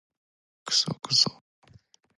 [0.65, 1.43] クソクソ